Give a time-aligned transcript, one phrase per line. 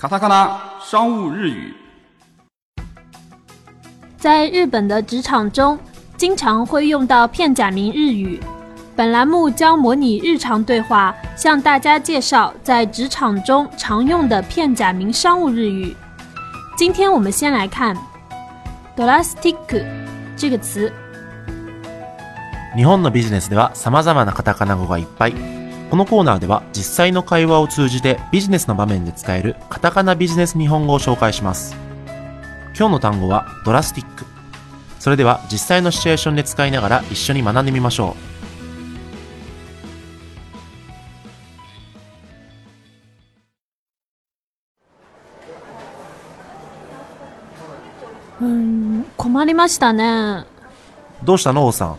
[0.00, 1.74] 卡塔卡拉商务日语，
[4.16, 5.76] 在日本的职场中，
[6.16, 8.40] 经常会用到片假名日语。
[8.94, 15.92] 本栏目将模拟日常对话，向大家介绍在职场中常用的片假名商务日语。
[16.76, 17.92] 今天我们先来看
[18.94, 19.84] d o l a s t i c
[20.36, 20.84] 这个词。
[22.76, 25.57] 日本のビジネスではさまざまなカタカナ語がいっぱい。
[25.90, 31.74] このコーナーでは実際の会話を通じてビジネスの場面で使えるカタカナビジネス日本語を紹介します。
[32.78, 34.24] 今日の単語はドラスティック。
[35.00, 38.16] それでは実際のシチュエーションで使いながら一緒に学んでみましょ
[48.42, 48.44] う。
[48.44, 50.44] うん、困りましたね。
[51.24, 51.96] どうしたの、王さん。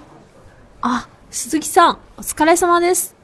[0.82, 3.18] あ、鈴木さん、お疲れ様です。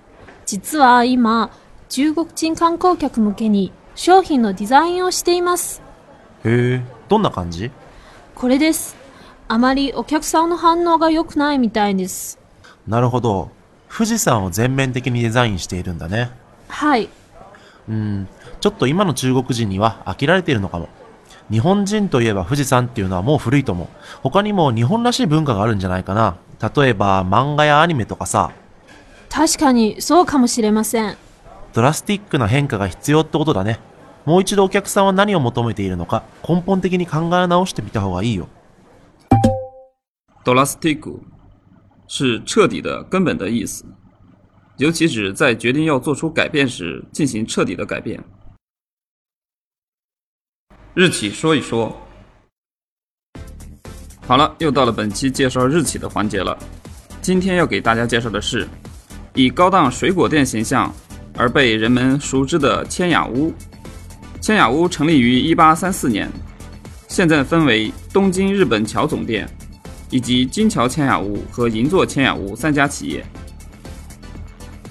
[0.45, 1.49] 実は今、
[1.89, 5.81] 中国人観光客向けに商品のデザインをしています。
[6.43, 7.71] へえ、どんな感じ
[8.35, 8.95] これです。
[9.47, 12.38] あまりお客さんの反応が良くないみたいです。
[12.88, 13.49] なるほど。
[13.91, 16.29] 富士山を全面的にデザインしているんだね。
[16.67, 17.09] はい。
[17.89, 18.27] うん、
[18.61, 20.89] ちょっと今の中国人には飽きられているのかも。
[21.49, 23.88] 日本人といえば富士山っていうのはもう古いと思う。
[24.21, 26.35] 他にも日本らしい文化があるんじゃないかな。
[26.75, 28.51] 例えば漫画やアニメとかさ。
[29.36, 31.17] 確かにそうかもしれません。
[31.73, 33.81] ドラスティックな変化が必要ってことだね。
[34.23, 38.47] もう一度お客さんは何を求めているのか根本的に考え直してみた方がいいよ。
[40.46, 41.22] ドラスティック
[42.07, 43.84] 是彻底的根本的意思，
[44.78, 48.23] 尤其指在决定要做出改变时进行彻底的改变。
[50.94, 51.94] 日企说一说。
[54.25, 56.57] 好了，又到了本期介绍日企的环节了。
[57.22, 58.66] 今天要给大家介绍的是
[59.35, 60.91] 以高档水果店形象
[61.38, 63.53] 而被人们熟知的千雅屋，
[64.40, 66.29] 千雅屋成立于1834年，
[67.09, 69.46] 现在分为东京日本桥总店，
[70.09, 73.25] 以及金桥千雅屋和银座千雅屋三家企业。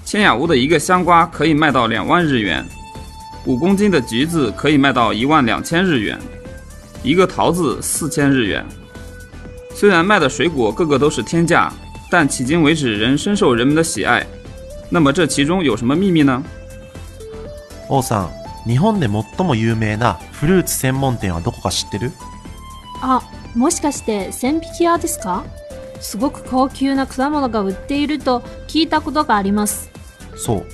[0.05, 2.63] 千雅屋的一个香瓜可以卖到两万日元，
[3.47, 6.19] 五公斤的橘子可以卖到一万两千日元，
[7.03, 8.63] 一个桃子四千日元。
[9.73, 11.73] 虽然卖的水果个个都是天价。
[12.15, 14.25] 但迄今为止仍深受人们的喜爱。
[14.89, 16.41] 那么这其中有什么秘密呢？
[17.89, 18.29] 王さん、
[18.65, 22.13] 日本で最も有名なフルーツ専門店はどこか知ってる？
[23.01, 23.21] あ、
[23.53, 25.43] もしかして千匹屋ですか？
[25.99, 28.39] すごく高級な果物が売っていると
[28.69, 29.91] 聞いたことがあります。
[30.37, 30.65] そう。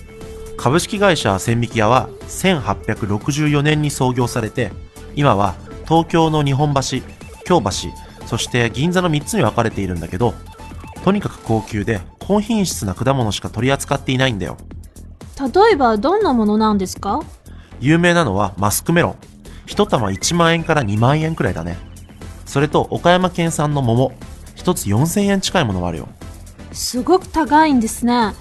[0.58, 4.72] 株式会社千匹屋は1864年に創業されて、
[5.16, 7.00] 今は東京の日本橋、
[7.46, 10.36] 京橋、そして銀座の3つに分かれているんだけど、
[11.04, 14.58] とにかく高級で高品質な果物しか取り扱っていないんだよ
[15.40, 17.22] 例えばどんなものなんですか
[17.80, 19.16] 有名なのはマスクメロン
[19.66, 21.78] 1玉1万円から2万円くらいだね
[22.46, 24.12] それと岡山県産の桃
[24.58, 26.08] 1つ4000円近いものもあるよ
[26.72, 28.34] すごく高いんですね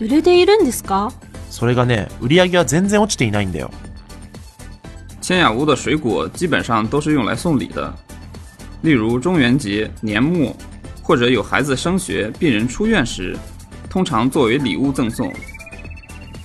[0.00, 1.12] 売れているんですか
[1.50, 3.70] それがね売り上げは全然落ちていないんだよ
[5.20, 7.90] 千雅屋的水果基本上都是用来送礼的，
[8.82, 10.54] 例如中元节、年末、
[11.04, 13.36] 或者有孩子升学、病人出院时，
[13.90, 15.30] 通常作为礼物赠送。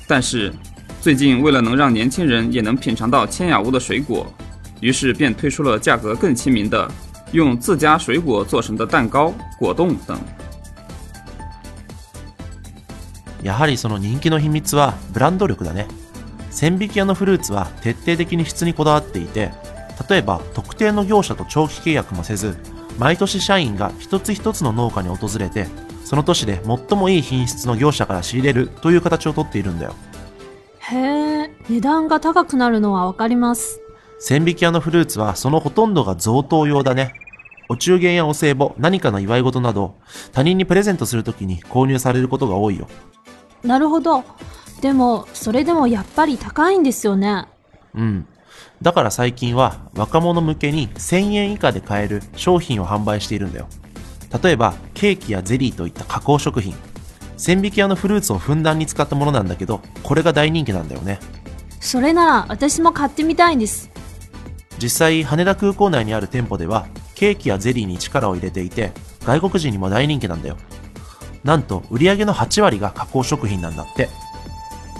[0.05, 0.53] 但是，
[0.99, 4.27] 最近为了能让年轻人也能品尝到千雅屋的水果，
[4.81, 6.91] 于是便推出了价格更亲民的
[7.31, 10.19] 用自家水果做成的蛋糕、果冻等。
[13.41, 15.87] やはりその人気の秘密はブランド力だね。
[16.51, 19.51] 千ビキのフルーツは徹底的に質にこだわっていて、
[20.09, 22.57] 例えば特定の業者と長期契約もせず。
[22.99, 25.67] 毎年社員が一つ一つの農家に訪れて、
[26.03, 29.95] その年で最もいい品質の業者から仕入れるという形をとっているんだよ。
[30.81, 30.97] へ
[31.43, 33.79] え、値段が高くなるのはわかります。
[34.19, 37.13] 千引屋のフルーツはそのほとんどが贈答用だね。
[37.69, 39.95] お中元やお歳暮、何かの祝い事など、
[40.33, 42.89] 他人にプレゼントするときに購入されることが多いよ。
[43.63, 44.25] なるほど。
[44.81, 47.45] でも、それでもやっぱり高いんですよね。
[47.95, 48.27] うん。
[48.81, 53.67] だから最近は若者向けに1000円以下で買える商品を販売しているんだよ。
[54.41, 56.73] 例えばケーキやゼリーといった加工食品。
[57.37, 61.19] 千引き屋のフルーツをふんだんに使ったものなんだけど、これが大人気なんだよね。
[61.81, 63.89] それなら私も買ってみたいんです。
[64.81, 68.93] 実際羽田空港内にある店舗ではケーキやゼリーに力を入れていて
[69.25, 70.55] 外国人にも大人気なんだよ。
[71.43, 74.07] なんと売り上げの8割が加工食品なんだって。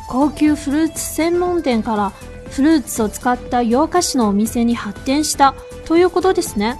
[0.09, 2.11] 高級フルーツ専門店から
[2.51, 5.53] フルーツを使った洋菓子のお店に発展した
[5.85, 6.77] ということですね。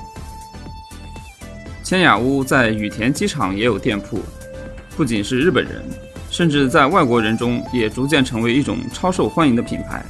[1.84, 4.20] 千雅屋在羽田机场也有店铺，
[4.98, 5.84] 不仅是日本人，
[6.32, 10.04] 甚至在外国人中也逐渐成为一种超受欢迎的品牌。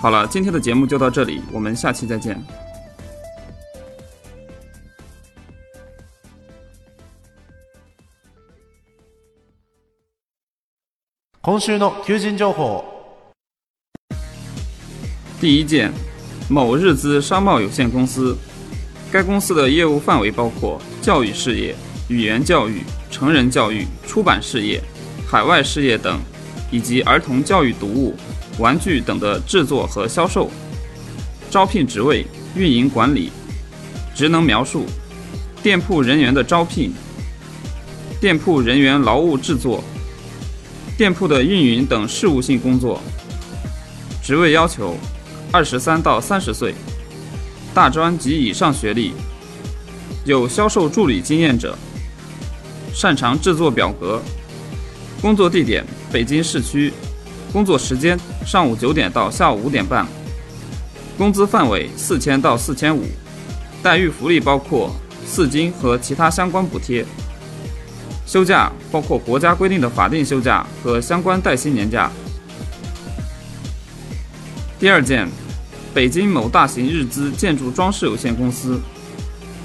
[0.00, 2.36] 好了，今天的节目就到这里，我们下期再见。
[11.44, 12.91] 今週の求人情報。
[15.42, 15.92] 第一件，
[16.48, 18.36] 某日资商贸有限公司，
[19.10, 21.74] 该公司的业务范围包括教育事业、
[22.06, 22.80] 语言教育、
[23.10, 24.80] 成人教育、出版事业、
[25.26, 26.16] 海外事业等，
[26.70, 28.14] 以及儿童教育读物、
[28.60, 30.48] 玩具等的制作和销售。
[31.50, 32.24] 招聘职位：
[32.54, 33.32] 运营管理。
[34.14, 34.86] 职能描述：
[35.60, 36.92] 店铺人员的招聘、
[38.20, 39.82] 店铺人员劳务制作、
[40.96, 43.02] 店铺的运营等事务性工作。
[44.22, 44.96] 职位要求：
[45.52, 46.74] 二十三到三十岁，
[47.74, 49.12] 大专及以上学历，
[50.24, 51.76] 有销售助理经验者，
[52.94, 54.18] 擅长制作表格，
[55.20, 56.90] 工作地点北京市区，
[57.52, 60.06] 工作时间上午九点到下午五点半，
[61.18, 63.04] 工资范围四千到四千五，
[63.82, 64.96] 待遇福利包括
[65.26, 67.04] 四金和其他相关补贴，
[68.24, 72.10] 休假包括国家规定的法定休假和相关带薪年假。
[74.80, 75.28] 第二件。
[75.94, 78.80] 北京某大型日资建筑装饰有限公司，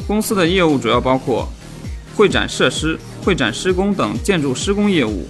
[0.05, 1.47] 公司的业务主要包括
[2.15, 5.25] 会展设施、会展施工等建筑施工业务，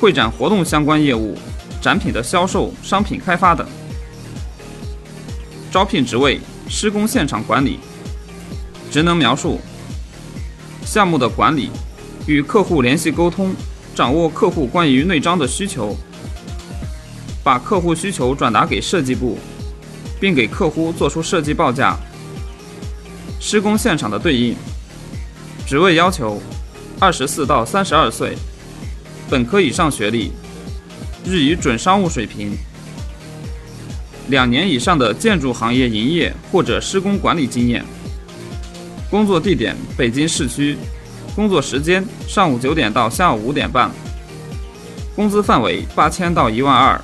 [0.00, 1.38] 会展活动相关业务，
[1.80, 3.64] 展品的销售、商品开发等。
[5.70, 7.78] 招聘职位：施工现场管理。
[8.90, 9.60] 职能描述：
[10.84, 11.70] 项目的管理，
[12.26, 13.54] 与客户联系沟通，
[13.94, 15.96] 掌握客户关于内装的需求，
[17.44, 19.38] 把客户需求转达给设计部。
[20.22, 21.96] 并给客户做出设计报价，
[23.40, 24.54] 施工现场的对应。
[25.66, 26.40] 职位要求：
[27.00, 28.36] 二十四到三十二岁，
[29.28, 30.30] 本科以上学历，
[31.24, 32.52] 日语准商务水平，
[34.28, 37.84] 两年以上的建筑行业营业或者施工管理经验。
[39.10, 40.78] 工作地点：北京市区。
[41.34, 43.90] 工作时间：上午九点到下午五点半。
[45.16, 47.00] 工资范围：八千到一万二。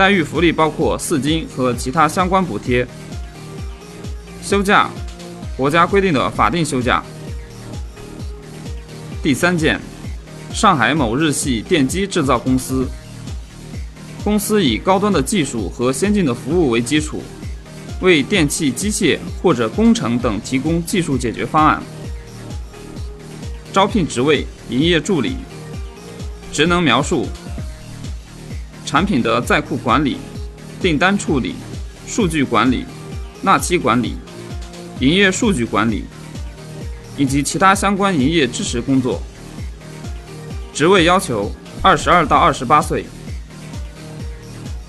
[0.00, 2.86] 待遇福利包括四金和其他相关补贴、
[4.42, 4.88] 休假，
[5.58, 7.02] 国家规定的法定休假。
[9.22, 9.78] 第三件，
[10.54, 12.88] 上海某日系电机制造公司，
[14.24, 17.22] 公司以高端的技术和先进的服务为基础，
[18.00, 21.82] 为电气、机械或者工程等提供技术解决方案。
[23.70, 25.36] 招聘职位：营业助理，
[26.50, 27.26] 职能描述。
[28.84, 30.16] 产品的在库管理、
[30.80, 31.54] 订单处理、
[32.06, 32.84] 数据管理、
[33.42, 34.16] 纳期管理、
[35.00, 36.04] 营业数据管理
[37.16, 39.20] 以及其他相关营业支持工作。
[40.72, 41.50] 职位要求：
[41.82, 43.04] 二十二到二十八岁，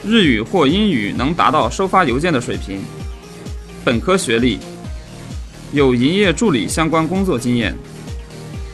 [0.03, 2.81] 日语或英语能达到收发邮件的水平，
[3.83, 4.59] 本科学历，
[5.73, 7.75] 有营业助理相关工作经验，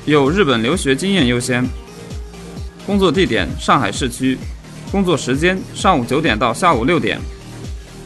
[0.06, 1.68] 有日本留学经验优先。
[2.86, 4.38] 工作地点：上海市区。
[4.92, 7.20] 工作时间上午九点到下午六点，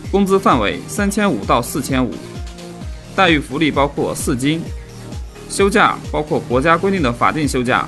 [0.09, 2.11] 工资范围三千五到四千五，
[3.15, 4.61] 待遇福利包括四金，
[5.47, 7.87] 休假包括国家规定的法定休假。